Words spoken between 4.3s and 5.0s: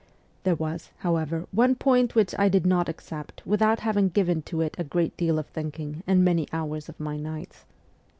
to it a